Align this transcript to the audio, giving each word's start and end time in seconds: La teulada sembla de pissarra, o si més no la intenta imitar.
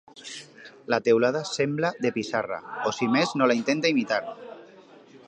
La 0.93 0.99
teulada 1.07 1.43
sembla 1.49 1.91
de 2.05 2.13
pissarra, 2.17 2.59
o 2.91 2.97
si 3.01 3.11
més 3.17 3.37
no 3.43 3.51
la 3.53 3.59
intenta 3.61 3.93
imitar. 3.97 4.21